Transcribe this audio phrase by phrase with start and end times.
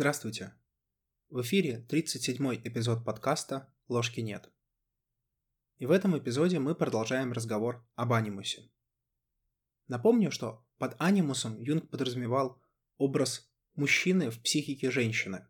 [0.00, 0.54] Здравствуйте!
[1.28, 4.50] В эфире 37-й эпизод подкаста «Ложки нет».
[5.76, 8.70] И в этом эпизоде мы продолжаем разговор об анимусе.
[9.88, 12.62] Напомню, что под анимусом Юнг подразумевал
[12.96, 15.46] образ мужчины в психике женщины.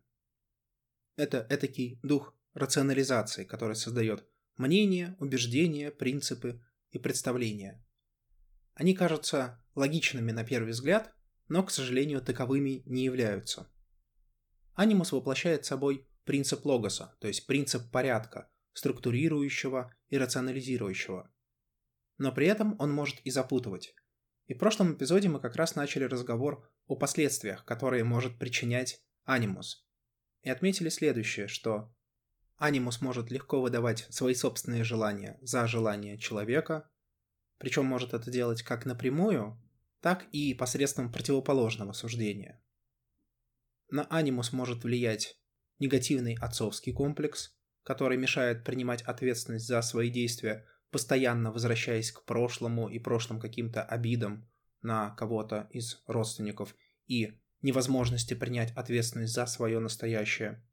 [1.15, 4.27] Это этакий дух рационализации, который создает
[4.57, 7.81] мнения, убеждения, принципы и представления.
[8.73, 11.15] Они кажутся логичными на первый взгляд,
[11.47, 13.71] но, к сожалению, таковыми не являются–
[14.81, 21.31] Анимус воплощает собой принцип логоса, то есть принцип порядка, структурирующего и рационализирующего.
[22.17, 23.93] Но при этом он может и запутывать.
[24.47, 29.87] И в прошлом эпизоде мы как раз начали разговор о последствиях, которые может причинять анимус.
[30.41, 31.93] И отметили следующее, что
[32.57, 36.89] анимус может легко выдавать свои собственные желания за желания человека,
[37.59, 39.61] причем может это делать как напрямую,
[39.99, 42.59] так и посредством противоположного суждения–
[43.91, 45.37] на анимус может влиять
[45.79, 52.99] негативный отцовский комплекс, который мешает принимать ответственность за свои действия, постоянно возвращаясь к прошлому и
[52.99, 54.49] прошлым каким-то обидам
[54.81, 56.75] на кого-то из родственников
[57.07, 60.63] и невозможности принять ответственность за свое настоящее.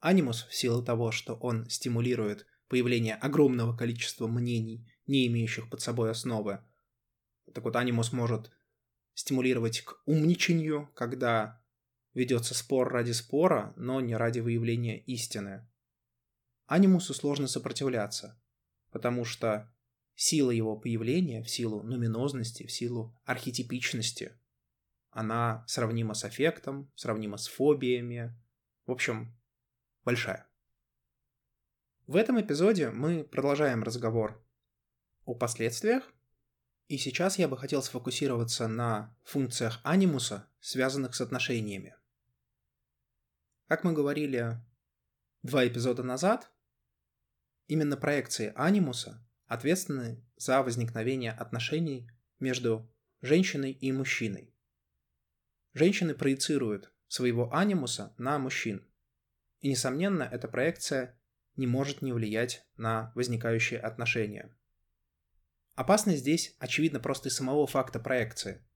[0.00, 6.10] Анимус, в силу того, что он стимулирует появление огромного количества мнений, не имеющих под собой
[6.10, 6.60] основы,
[7.52, 8.50] так вот анимус может
[9.14, 11.62] стимулировать к умничанию, когда
[12.14, 15.66] ведется спор ради спора, но не ради выявления истины.
[16.66, 18.40] Анимусу сложно сопротивляться,
[18.90, 19.72] потому что
[20.14, 24.32] сила его появления в силу нуминозности, в силу архетипичности,
[25.10, 28.34] она сравнима с аффектом, сравнима с фобиями,
[28.86, 29.36] в общем,
[30.04, 30.46] большая.
[32.06, 34.42] В этом эпизоде мы продолжаем разговор
[35.24, 36.04] о последствиях,
[36.88, 41.94] и сейчас я бы хотел сфокусироваться на функциях анимуса, связанных с отношениями.
[43.68, 44.56] Как мы говорили
[45.42, 46.50] два эпизода назад,
[47.66, 52.90] именно проекции анимуса ответственны за возникновение отношений между
[53.20, 54.54] женщиной и мужчиной.
[55.74, 58.88] Женщины проецируют своего анимуса на мужчин.
[59.60, 61.20] И, несомненно, эта проекция
[61.56, 64.50] не может не влиять на возникающие отношения.
[65.74, 68.66] Опасность здесь очевидно просто из самого факта проекции.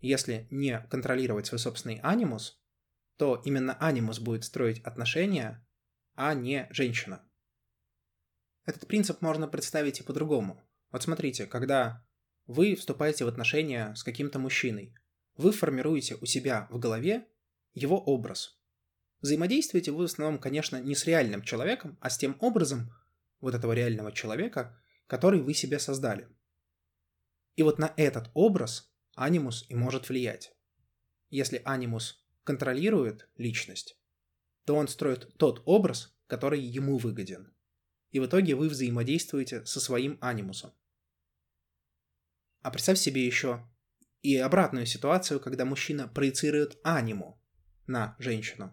[0.00, 2.61] Если не контролировать свой собственный анимус,
[3.22, 5.64] то именно анимус будет строить отношения,
[6.16, 7.24] а не женщина.
[8.64, 10.60] Этот принцип можно представить и по-другому.
[10.90, 12.04] Вот смотрите, когда
[12.46, 14.96] вы вступаете в отношения с каким-то мужчиной,
[15.36, 17.28] вы формируете у себя в голове
[17.74, 18.60] его образ.
[19.20, 22.92] Взаимодействуете вы в основном, конечно, не с реальным человеком, а с тем образом
[23.38, 26.26] вот этого реального человека, который вы себе создали.
[27.54, 30.56] И вот на этот образ анимус и может влиять.
[31.30, 33.98] Если анимус контролирует личность,
[34.64, 37.54] то он строит тот образ, который ему выгоден.
[38.10, 40.72] И в итоге вы взаимодействуете со своим анимусом.
[42.60, 43.66] А представь себе еще
[44.22, 47.40] и обратную ситуацию, когда мужчина проецирует аниму
[47.86, 48.72] на женщину.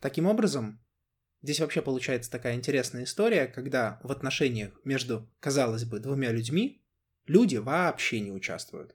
[0.00, 0.84] Таким образом,
[1.42, 6.84] здесь вообще получается такая интересная история, когда в отношениях между, казалось бы, двумя людьми
[7.26, 8.94] люди вообще не участвуют.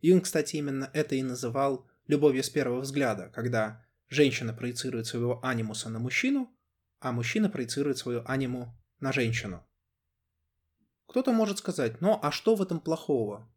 [0.00, 5.88] Юнг, кстати, именно это и называл любовью с первого взгляда, когда женщина проецирует своего анимуса
[5.88, 6.54] на мужчину,
[6.98, 9.66] а мужчина проецирует свою аниму на женщину.
[11.06, 13.50] Кто-то может сказать, ну а что в этом плохого?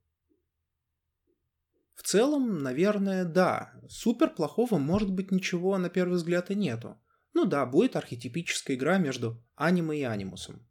[1.95, 3.73] В целом, наверное, да.
[3.87, 6.99] Супер плохого может быть ничего на первый взгляд и нету.
[7.33, 10.67] Ну да, будет архетипическая игра между аниме и анимусом.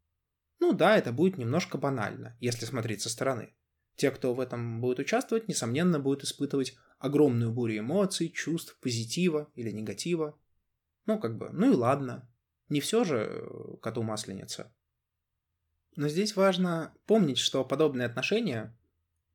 [0.61, 3.55] Ну да, это будет немножко банально, если смотреть со стороны.
[3.97, 9.73] Те, кто в этом будет участвовать, несомненно, будут испытывать огромную бурю эмоций, чувств, позитива или
[9.73, 10.39] негатива.
[11.07, 12.29] Ну, как бы, ну и ладно.
[12.69, 14.73] Не все же э, коту масленица.
[15.97, 18.79] Но здесь важно помнить, что подобные отношения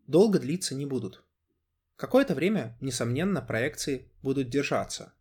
[0.07, 1.25] долго длиться не будут.
[1.97, 5.13] Какое-то время, несомненно, проекции будут держаться.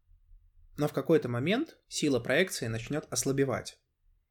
[0.77, 3.81] Но в какой-то момент сила проекции начнет ослабевать.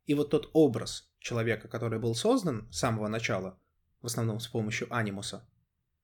[0.05, 3.59] И вот тот образ человека, который был создан с самого начала,
[4.01, 5.45] в основном с помощью анимуса,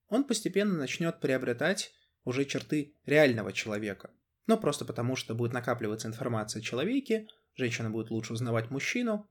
[0.10, 4.12] он постепенно начнет приобретать уже черты реального человека.
[4.48, 9.30] Но просто потому, что будет накапливаться информация о человеке, женщина будет лучше узнавать мужчину,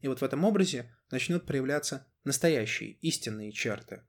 [0.00, 4.02] и вот в этом образе начнут проявляться настоящие, истинные черты.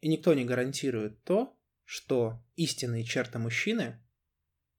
[0.00, 4.02] И никто не гарантирует то, что истинные черты мужчины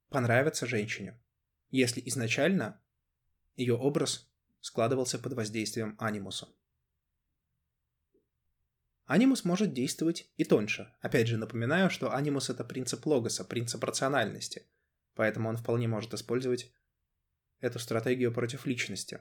[0.08, 1.20] понравятся женщине,
[1.70, 2.82] если изначально
[3.54, 4.30] ее образ
[4.60, 6.48] складывался под воздействием анимуса.
[9.06, 10.92] Анимус может действовать и тоньше.
[11.00, 14.66] Опять же, напоминаю, что анимус— это принцип логоса, принцип рациональности,
[15.14, 16.72] поэтому он вполне может использовать
[17.60, 19.20] эту стратегию против личности.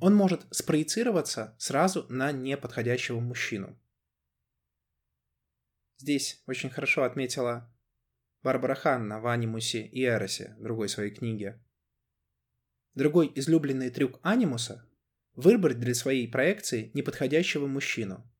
[0.00, 3.78] Он может спроецироваться сразу на неподходящего мужчину.
[5.96, 7.72] Здесь очень хорошо отметила
[8.42, 11.62] Барбара Ханна в «Анимусе и Эросе», другой своей книге.
[12.94, 14.86] Другой излюбленный трюк анимуса–
[15.34, 18.30] выбрать для своей проекции неподходящего мужчину.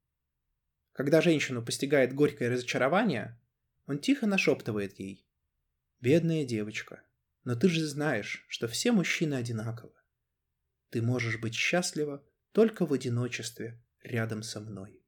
[0.95, 3.37] Когда женщину постигает горькое разочарование,
[3.87, 5.27] он тихо нашептывает ей
[6.01, 7.03] «Бедная девочка,
[7.43, 9.93] но ты же знаешь, что все мужчины одинаковы.
[10.91, 15.03] Ты можешь быть счастлива только в одиночестве рядом со мной».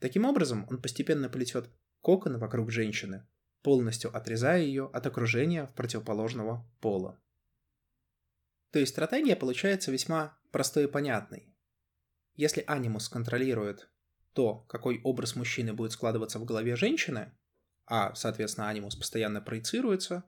[0.00, 1.70] Таким образом, он постепенно плетет
[2.02, 3.26] кокон вокруг женщины,
[3.62, 7.18] полностью отрезая ее от окружения в противоположного пола.
[8.70, 11.56] То есть стратегия получается весьма простой и понятной.
[12.34, 13.88] Если анимус контролирует
[14.36, 17.32] то, какой образ мужчины будет складываться в голове женщины,
[17.86, 20.24] а, соответственно, анимус постоянно проецируется,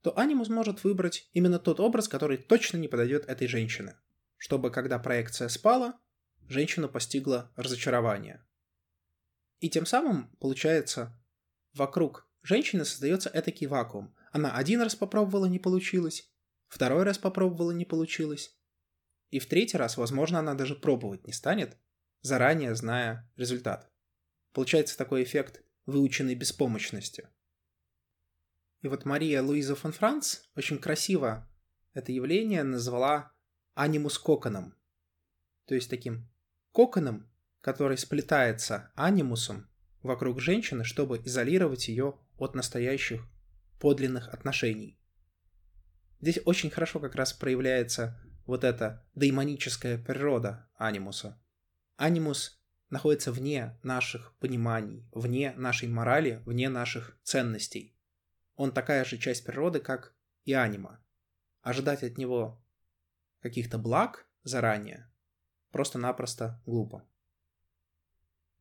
[0.00, 3.96] то анимус может выбрать именно тот образ, который точно не подойдет этой женщине,
[4.36, 5.98] чтобы, когда проекция спала,
[6.46, 8.46] женщину постигло разочарование.
[9.58, 11.20] И тем самым, получается,
[11.74, 14.14] вокруг женщины создается этакий вакуум.
[14.30, 16.30] Она один раз попробовала, не получилось,
[16.68, 18.56] второй раз попробовала, не получилось,
[19.30, 21.76] и в третий раз, возможно, она даже пробовать не станет,
[22.22, 23.90] заранее зная результат.
[24.52, 27.28] Получается такой эффект выученной беспомощности.
[28.80, 31.48] И вот Мария Луиза фон Франц очень красиво
[31.96, 33.32] это явление назвала
[33.74, 34.74] анимус коконом.
[35.64, 36.28] То есть таким
[36.70, 37.26] коконом,
[37.62, 39.66] который сплетается анимусом
[40.02, 43.26] вокруг женщины, чтобы изолировать ее от настоящих
[43.80, 44.98] подлинных отношений.
[46.20, 51.40] Здесь очень хорошо как раз проявляется вот эта деймоническая природа анимуса.
[51.96, 52.60] Анимус
[52.90, 57.96] находится вне наших пониманий, вне нашей морали, вне наших ценностей.
[58.54, 60.14] Он такая же часть природы, как
[60.44, 61.02] и анима.
[61.62, 62.62] Ожидать от него
[63.40, 65.10] каких-то благ заранее
[65.76, 67.04] просто-напросто глупо.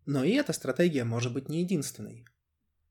[0.06, 2.28] Но и эта стратегия может быть не единственной.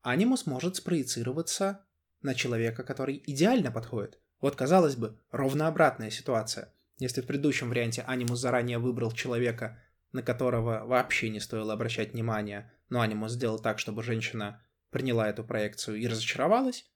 [0.00, 1.84] Анимус может спроецироваться
[2.22, 4.18] на человека, который идеально подходит.
[4.40, 6.72] Вот, казалось бы, ровно обратная ситуация.
[6.96, 9.78] Если в предыдущем варианте Анимус заранее выбрал человека,
[10.14, 15.42] на которого вообще не стоило обращать внимания, но Анимус сделал так, чтобы женщина приняла эту
[15.42, 16.88] проекцию и разочаровалась,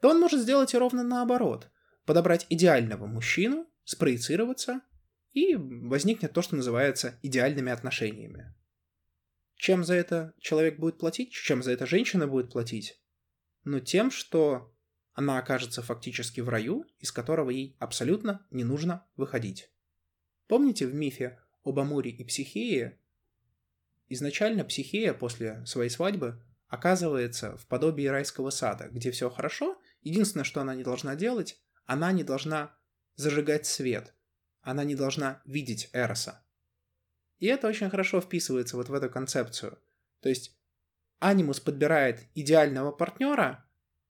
[0.00, 1.70] то он может сделать и ровно наоборот.
[2.04, 4.80] Подобрать идеального мужчину, спроецироваться,
[5.32, 8.52] и возникнет то, что называется идеальными отношениями.
[9.54, 11.30] Чем за это человек будет платить?
[11.30, 13.00] Чем за это женщина будет платить?
[13.62, 14.74] Ну, тем, что
[15.12, 19.70] она окажется фактически в раю, из которого ей абсолютно не нужно выходить.
[20.48, 22.98] Помните в мифе об Амуре и Психее?
[24.08, 30.60] Изначально Психея после своей свадьбы оказывается в подобии райского сада, где все хорошо, единственное, что
[30.60, 32.74] она не должна делать, она не должна
[33.16, 34.14] зажигать свет,
[34.60, 36.44] она не должна видеть Эроса.
[37.38, 39.78] И это очень хорошо вписывается вот в эту концепцию.
[40.20, 40.58] То есть
[41.20, 43.64] анимус подбирает идеального партнера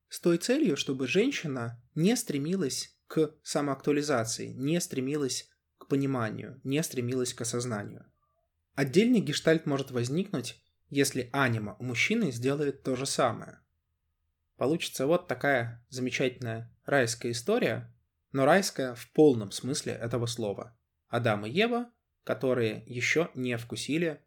[0.09, 5.49] с той целью, чтобы женщина не стремилась к самоактуализации, не стремилась
[5.89, 8.05] пониманию, не стремилась к осознанию.
[8.75, 13.59] Отдельный гештальт может возникнуть, если анима у мужчины сделает то же самое.
[14.55, 17.93] Получится вот такая замечательная райская история,
[18.31, 20.77] но райская в полном смысле этого слова.
[21.09, 21.91] Адам и Ева
[22.29, 24.21] которые еще не вкусили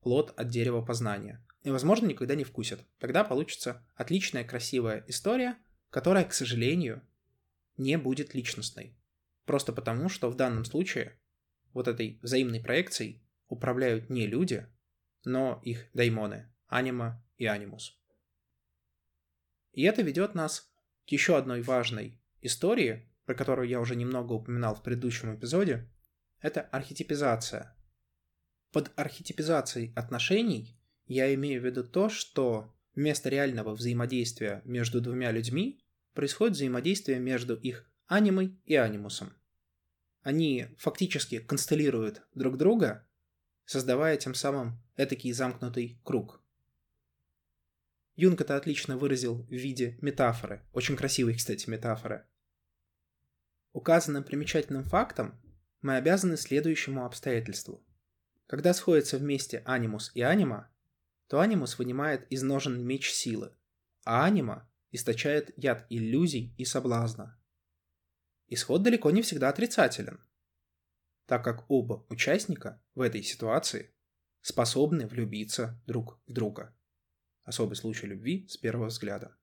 [0.00, 1.44] плод от дерева познания.
[1.62, 2.80] И, возможно, никогда не вкусят.
[2.98, 5.58] Тогда получится отличная, красивая история,
[5.90, 7.02] которая, к сожалению,
[7.76, 8.96] не будет личностной.
[9.44, 11.18] Просто потому, что в данном случае
[11.72, 14.66] вот этой взаимной проекцией управляют не люди,
[15.24, 17.98] но их даймоны, анима и анимус.
[19.72, 20.72] И это ведет нас
[21.06, 25.88] к еще одной важной истории, про которую я уже немного упоминал в предыдущем эпизоде,
[26.40, 27.76] это архетипизация.
[28.72, 35.84] Под архетипизацией отношений я имею в виду то, что вместо реального взаимодействия между двумя людьми
[36.14, 39.32] происходит взаимодействие между их анимой и анимусом.
[40.20, 43.08] Они фактически констеллируют друг друга,
[43.64, 46.42] создавая тем самым этакий замкнутый круг.
[48.14, 52.26] Юнг это отлично выразил в виде метафоры, очень красивой, кстати, метафоры.
[53.72, 55.40] Указанным примечательным фактом
[55.80, 57.82] мы обязаны следующему обстоятельству.
[58.46, 60.70] Когда сходятся вместе анимус и анима,
[61.28, 63.56] то анимус вынимает из ножен меч силы,
[64.04, 67.38] а анима источает яд иллюзий и соблазна.
[68.54, 70.20] Исход далеко не всегда отрицателен,
[71.24, 73.94] так как оба участника в этой ситуации
[74.42, 76.76] способны влюбиться друг в друга.
[77.44, 79.34] Особый случай любви с первого взгляда.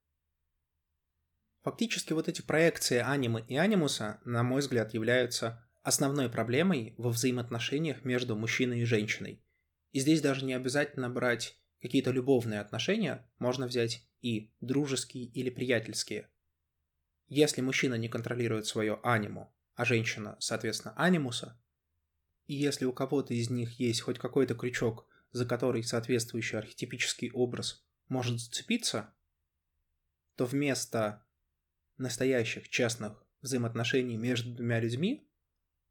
[1.63, 8.05] Фактически вот эти проекции анимы и анимуса, на мой взгляд, являются основной проблемой во взаимоотношениях
[8.05, 9.43] между мужчиной и женщиной.
[9.91, 16.29] И здесь даже не обязательно брать какие-то любовные отношения, можно взять и дружеские или приятельские.
[17.29, 21.61] Если мужчина не контролирует свое аниму, а женщина, соответственно, анимуса,
[22.47, 27.85] и если у кого-то из них есть хоть какой-то крючок, за который соответствующий архетипический образ
[28.07, 29.13] может зацепиться,
[30.35, 31.23] то вместо
[31.97, 35.29] настоящих честных взаимоотношений между двумя людьми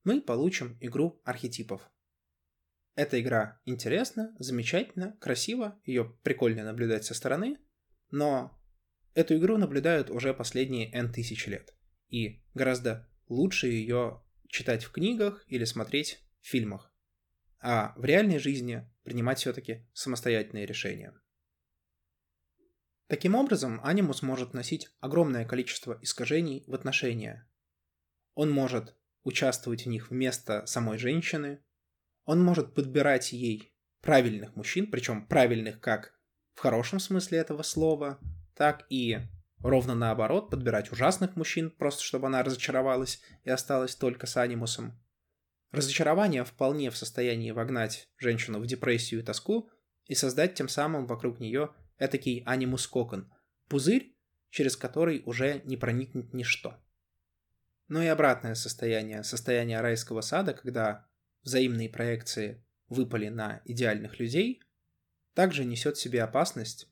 [0.02, 1.88] мы получим игру архетипов.
[2.97, 7.59] Эта игра интересна, замечательна, красива, ее прикольно наблюдать со стороны,
[8.11, 8.58] но
[9.19, 11.75] эту игру наблюдают уже последние N тысяч лет.
[12.09, 16.95] И гораздо лучше ее читать в книгах или смотреть в фильмах.
[17.61, 21.13] А в реальной жизни принимать все-таки самостоятельные решения.
[23.09, 27.51] Таким образом, анимус может носить огромное количество искажений в отношения.
[28.35, 28.95] Он может
[29.25, 31.65] участвовать в них вместо самой женщины,
[32.25, 36.15] он может подбирать ей правильных мужчин, причем правильных как
[36.55, 38.21] в хорошем смысле этого слова,
[38.59, 39.21] так и
[39.61, 45.00] ровно наоборот, подбирать ужасных мужчин, просто чтобы она разочаровалась и осталась только с анимусом.
[45.71, 49.71] Разочарование вполне в состоянии вогнать женщину в депрессию и тоску
[50.07, 53.33] и создать тем самым вокруг нее этакий анимус-кокон,
[53.69, 54.17] пузырь,
[54.50, 56.75] через который уже не проникнет ничто.
[57.87, 61.07] Но и обратное состояние, состояние райского сада, когда
[61.43, 64.62] взаимные проекции выпали на идеальных людей,
[65.35, 66.91] также несет в себе опасность,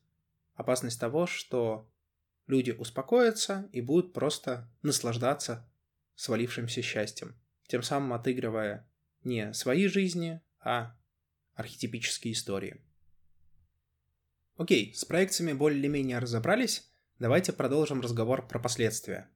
[0.57, 1.89] опасность того, что
[2.45, 5.71] люди успокоятся и будут просто наслаждаться
[6.15, 8.89] свалившимся счастьем тем самым отыгрывая
[9.23, 10.95] не свои жизни, а
[11.53, 12.81] архетипические истории.
[14.55, 19.29] Окей, с проекциями более-менее разобрались, давайте продолжим разговор про последствия.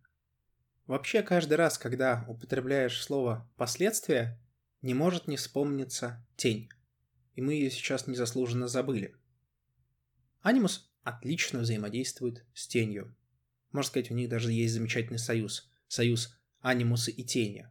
[0.87, 4.39] Вообще, каждый раз, когда употребляешь слово «последствия»,
[4.81, 6.69] не может не вспомниться тень.
[7.35, 9.15] И мы ее сейчас незаслуженно забыли.
[10.41, 13.15] Анимус отлично взаимодействует с тенью.
[13.72, 15.72] Можно сказать, у них даже есть замечательный союз.
[15.88, 17.67] Союз анимуса и тени.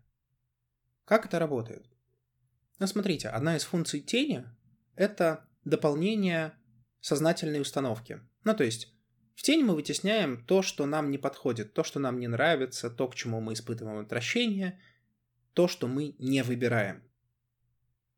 [1.05, 1.87] Как это работает?
[2.79, 4.45] Ну, смотрите, одна из функций тени—
[4.95, 6.53] это дополнение
[7.01, 8.21] сознательной установки.
[8.45, 8.95] Ну, то есть,
[9.35, 13.09] в тени мы вытесняем то, что нам не подходит, то, что нам не нравится, то,
[13.09, 14.81] к чему мы испытываем отвращение,
[15.55, 17.03] то, что мы не выбираем.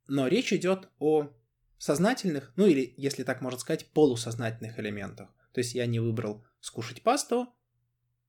[0.09, 1.33] Но речь идет о
[1.83, 5.31] сознательных, ну или, если так можно сказать, полусознательных элементах.
[5.53, 7.53] То есть я не выбрал скушать пасту,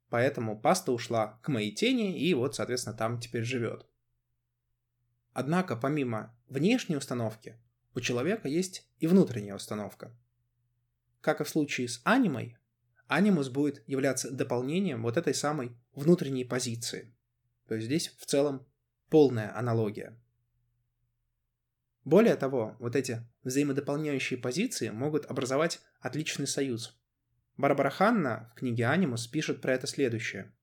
[0.10, 3.86] поэтому паста ушла к моей тени, и вот, соответственно, там теперь живет.
[5.33, 7.62] Однако, помимо внешней установки,
[7.93, 10.17] у человека есть и внутренняя установка.
[11.22, 12.57] Как и в случае с анимой,
[13.05, 17.15] анимус будет являться дополнением вот этой самой внутренней позиции.
[17.67, 18.65] То есть здесь в целом
[19.12, 20.19] полная аналогия.
[22.03, 26.97] Более того, вот эти взаимодополняющие позиции могут образовать отличный союз.
[27.57, 30.53] Барбара Ханна в книге «Анимус» пишет про это следующее.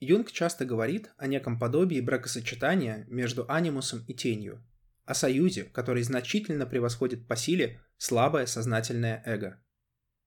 [0.00, 4.62] Юнг часто говорит о неком подобии бракосочетания между анимусом и тенью,
[5.04, 9.60] о союзе, который значительно превосходит по силе слабое сознательное эго.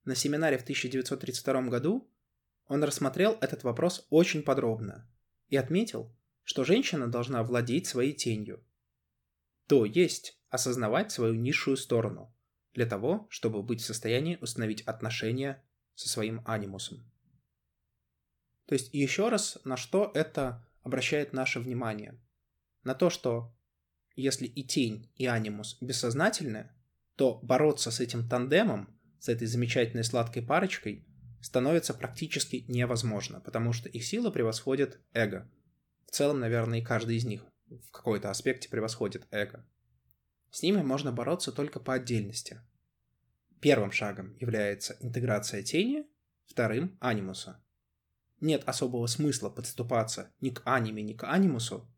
[0.04, 2.10] На семинаре в 1932 году
[2.66, 5.08] он рассмотрел этот вопрос очень подробно
[5.48, 8.64] и отметил, что женщина должна владеть своей тенью,
[9.68, 12.32] то есть осознавать свою низшую сторону,
[12.74, 15.62] для того, чтобы быть в состоянии установить отношения
[15.94, 17.10] со своим анимусом.
[18.66, 22.20] То есть еще раз, на что это обращает наше внимание?
[22.84, 23.56] На то, что
[24.14, 26.70] если и тень, и анимус бессознательны,
[27.16, 31.06] то бороться с этим тандемом, с этой замечательной сладкой парочкой,
[31.40, 35.50] становится практически невозможно, потому что их сила превосходит эго.
[36.06, 39.66] В целом, наверное, и каждый из них в какой-то аспекте превосходит эго.
[40.52, 42.60] С ними можно бороться только по отдельности.
[43.60, 46.06] Первым шагом является интеграция тени,
[46.46, 47.60] вторым– анимуса
[48.42, 51.88] нет особого смысла подступаться ни к аниме, ни к анимусу,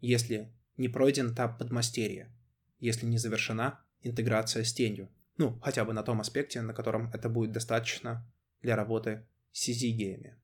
[0.00, 2.34] если не пройден этап подмастерья,
[2.80, 5.10] если не завершена интеграция с тенью.
[5.36, 8.26] Ну, хотя бы на том аспекте, на котором это будет достаточно
[8.62, 10.36] для работы с сизигеями.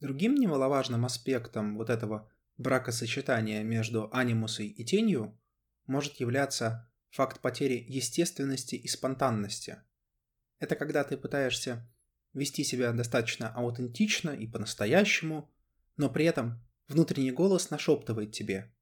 [0.00, 5.38] Другим немаловажным аспектом вот этого бракосочетания между анимусой и тенью
[5.88, 9.82] может являться факт потери естественности и спонтанности.
[10.58, 11.90] Это когда ты пытаешься
[12.32, 15.52] вести себя достаточно аутентично и по-настоящему,
[15.96, 18.72] но при этом внутренний голос нашептывает тебе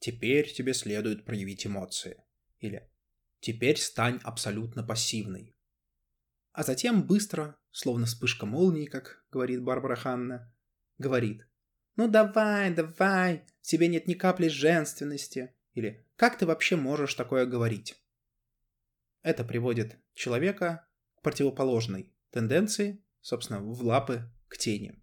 [0.00, 2.22] «Теперь тебе следует проявить эмоции.
[2.60, 2.90] или
[3.40, 5.54] «теперь стань абсолютно пассивной».
[6.52, 10.52] А затем быстро, словно вспышка молнии, как говорит Барбара Ханна,
[10.98, 11.46] говорит
[11.96, 17.94] «Ну давай, давай, тебе нет ни капли женственности» или «Как ты вообще можешь такое говорить?»
[19.22, 20.84] Это приводит человека
[21.14, 25.00] к противоположной тенденции, собственно, в лапы к тени.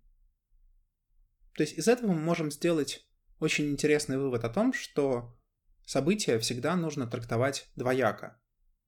[1.54, 3.08] То есть из этого мы можем сделать
[3.40, 5.40] очень интересный вывод о том, что
[5.86, 8.38] события всегда нужно трактовать двояко.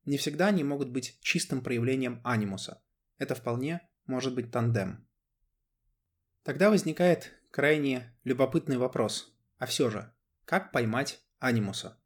[0.03, 2.83] Не всегда они могут быть чистым проявлением анимуса.
[3.19, 5.07] Это вполне может быть тандем.
[6.43, 9.33] Тогда возникает крайне любопытный вопрос.
[9.59, 11.97] А все же, как поймать анимуса?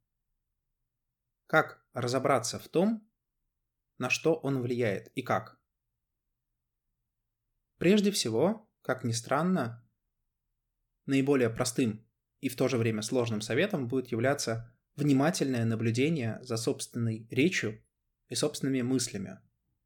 [1.52, 3.06] Как разобраться в том,
[3.98, 5.60] на что он влияет и как?
[7.78, 9.86] Прежде всего, как ни странно,
[11.08, 12.08] наиболее простым
[12.40, 17.84] и в то же время сложным советом будет являться внимательное наблюдение за собственной речью
[18.30, 19.38] и собственными мыслями.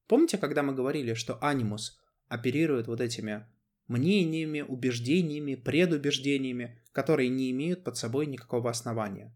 [0.05, 3.47] Помните, когда мы говорили, что анимус оперирует вот этими
[3.87, 9.35] мнениями, убеждениями, предубеждениями, которые не имеют под собой никакого основания?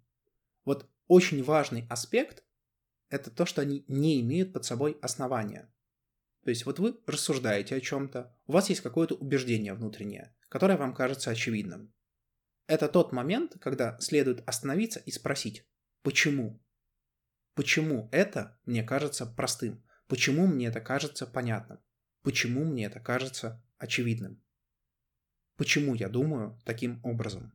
[0.63, 2.43] Вот очень важный аспект–
[3.09, 5.73] это то, что они не имеют под собой основания.
[6.43, 10.93] То есть вот вы рассуждаете о чем-то, у вас есть какое-то убеждение внутреннее, которое вам
[10.93, 11.91] кажется очевидным.
[12.67, 15.67] Это тот момент, когда следует остановиться и спросить,
[16.03, 16.63] почему?
[17.55, 19.83] Почему это мне кажется простым?
[20.07, 21.79] Почему мне это кажется понятным?
[22.21, 24.43] Почему мне это кажется очевидным?
[25.57, 27.51] Почему я думаю таким образом?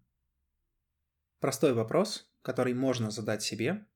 [1.38, 3.86] Простой вопрос, который можно задать себе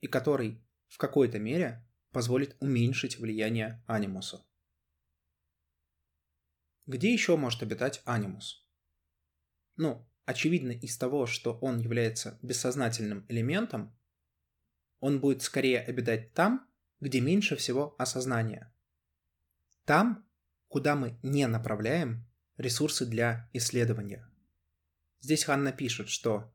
[0.00, 4.42] и который в какой-то мере позволит уменьшить влияние анимуса.
[6.86, 8.66] Где еще может обитать анимус?
[9.76, 13.94] Ну, очевидно из того, что он является бессознательным элементом,
[15.00, 16.66] он будет скорее обитать там,
[17.00, 18.72] где меньше всего осознания.
[19.84, 20.26] Там,
[20.68, 24.26] куда мы не направляем ресурсы для исследования.
[25.20, 26.54] Здесь Ханна пишет, что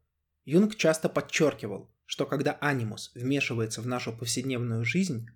[0.52, 5.28] Юнг часто подчеркивал, что когда анимус вмешивается в нашу повседневную жизнь,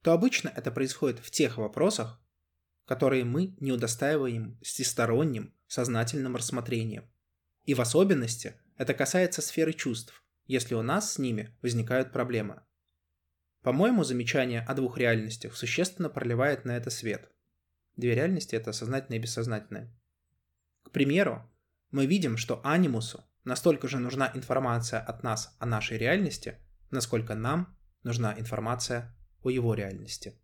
[0.00, 2.18] то обычно это происходит в тех вопросах,
[2.86, 7.04] которые мы не удостаиваем всесторонним сознательным рассмотрением.
[7.64, 12.62] И в особенности это касается сферы чувств, если у нас с ними возникают проблемы.
[13.60, 17.30] По-моему, замечание о двух реальностях существенно проливает на это свет.
[17.96, 19.94] Две реальности– это сознательное и бессознательное.
[20.82, 21.46] К примеру,
[21.90, 26.58] мы видим, что анимусу настолько же нужна информация от нас о нашей реальности,
[26.90, 30.38] насколько нам нужна информация о его реальности.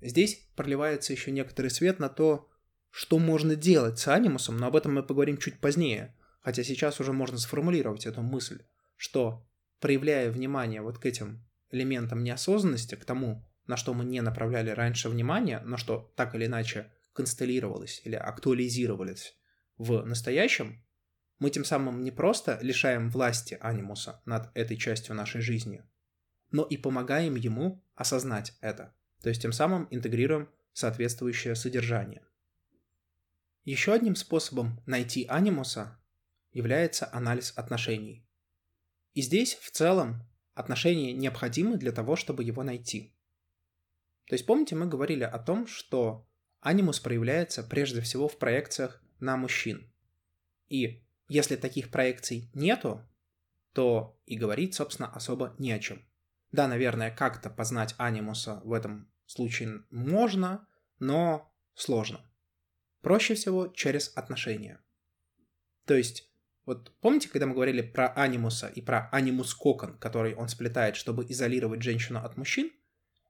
[0.00, 2.50] Здесь проливается еще некоторый свет на то,
[2.90, 7.12] что можно делать с анимусом, но об этом мы поговорим чуть позднее, хотя сейчас уже
[7.12, 8.62] можно сформулировать эту мысль,
[8.96, 9.48] что
[9.80, 15.08] проявляя внимание вот к этим элементам неосознанности, к тому, на что мы не направляли раньше
[15.08, 19.36] внимание, но что так или иначе констеллировалось или актуализировалось
[19.76, 20.83] в настоящем,
[21.44, 25.84] мы тем самым не просто лишаем власти анимуса над этой частью нашей жизни,
[26.50, 28.94] но и помогаем ему осознать это.
[29.20, 32.22] То есть тем самым интегрируем соответствующее содержание.
[33.64, 36.00] Еще одним способом найти анимуса
[36.50, 38.26] является анализ отношений.
[39.12, 43.14] И здесь в целом отношения необходимы для того, чтобы его найти.
[44.28, 46.26] То есть помните, мы говорили о том, что
[46.60, 49.92] анимус проявляется прежде всего в проекциях на мужчин.
[50.70, 53.06] И если таких проекций нету,
[53.72, 56.04] то и говорить, собственно, особо не о чем.
[56.52, 60.66] Да, наверное, как-то познать анимуса в этом случае можно,
[60.98, 62.20] но сложно.
[63.00, 64.80] Проще всего через отношения.
[65.84, 66.30] То есть,
[66.64, 71.26] вот помните, когда мы говорили про анимуса и про анимус кокон, который он сплетает, чтобы
[71.28, 72.70] изолировать женщину от мужчин?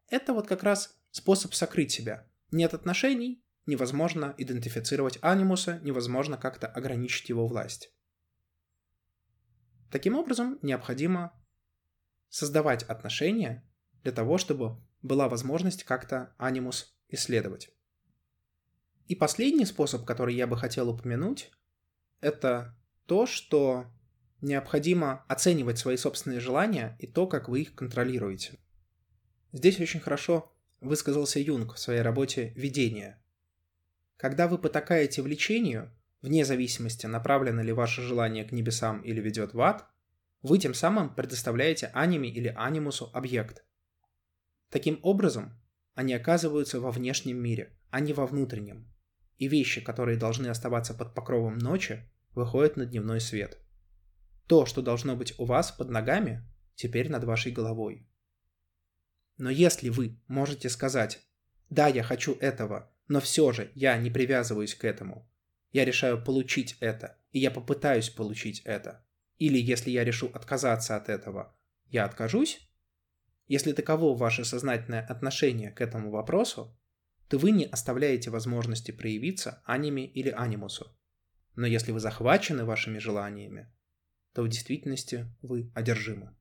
[0.08, 2.26] Это вот как раз способ сокрыть себя.
[2.50, 7.92] Нет отношений, невозможно идентифицировать анимуса, невозможно как-то ограничить его власть.
[9.90, 11.32] Таким образом, необходимо
[12.28, 13.64] создавать отношения
[14.02, 17.70] для того, чтобы была возможность как-то анимус исследовать.
[19.06, 21.50] И последний способ, который я бы хотел упомянуть,
[22.20, 23.86] это то, что
[24.40, 28.58] необходимо оценивать свои собственные желания и то, как вы их контролируете.
[29.52, 33.22] Здесь очень хорошо высказался Юнг в своей работе «Видение».
[34.16, 35.90] Когда вы потакаете влечению,
[36.22, 39.86] вне зависимости, направлено ли ваше желание к небесам или ведет в ад,
[40.42, 43.64] вы тем самым предоставляете аниме или анимусу объект.
[44.70, 45.58] Таким образом,
[45.94, 48.92] они оказываются во внешнем мире, а не во внутреннем.
[49.38, 53.58] И вещи, которые должны оставаться под покровом ночи, выходят на дневной свет.
[54.46, 56.42] То, что должно быть у вас под ногами,
[56.74, 58.08] теперь над вашей головой.
[59.38, 61.20] Но если вы можете сказать
[61.70, 65.30] «Да, я хочу этого, но все же я не привязываюсь к этому.
[65.72, 69.04] Я решаю получить это, и я попытаюсь получить это.
[69.38, 71.56] Или если я решу отказаться от этого,
[71.88, 72.68] я откажусь?»
[73.46, 76.78] Если таково ваше сознательное отношение к этому вопросу,
[77.28, 80.96] то вы не оставляете возможности проявиться аниме или анимусу.
[81.54, 83.72] Но если вы захвачены вашими желаниями,
[84.32, 86.34] то в действительности вы одержимы.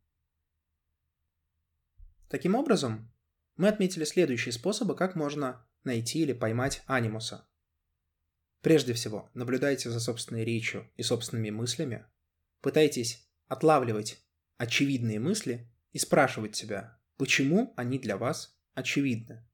[2.30, 3.12] Таким образом,
[3.58, 7.48] мы отметили следующие способы, как можно найти или поймать анимуса.
[8.62, 12.06] Прежде всего, наблюдайте за собственной речью и собственными мыслями,
[12.62, 14.24] пытайтесь отлавливать
[14.58, 19.46] очевидные мысли и спрашивать себя, почему они для вас очевидны.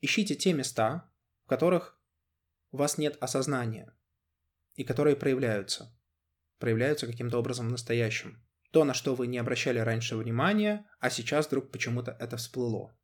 [0.00, 1.12] Ищите те места,
[1.44, 2.00] в которых
[2.70, 3.92] у вас нет осознания
[4.74, 5.92] и которые проявляются.
[6.58, 8.42] Проявляются каким-то образом настоящим.
[8.70, 12.96] То, на что вы не обращали раньше внимания, а сейчас вдруг почему-то это всплыло.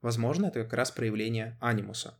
[0.00, 2.18] Возможно, это как раз проявление анимуса.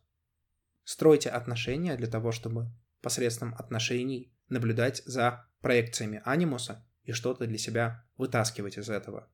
[0.83, 8.05] Стройте отношения для того, чтобы посредством отношений наблюдать за проекциями анимуса и что-то для себя
[8.17, 9.29] вытаскивать из этого.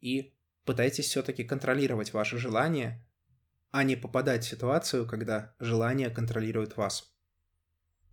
[0.00, 3.06] И пытайтесь все-таки контролировать ваши желания,
[3.70, 7.12] а не попадать в ситуацию, когда желание контролирует вас.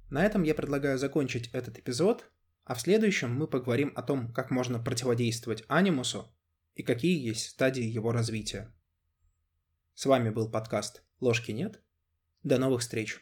[0.10, 2.30] На этом я предлагаю закончить этот эпизод,
[2.65, 6.32] а в следующем мы поговорим о том, как можно противодействовать анимусу
[6.76, 8.72] и какие есть стадии его развития.
[9.95, 11.79] С вами был подкаст «Ложки нет».
[12.41, 13.21] До новых встреч!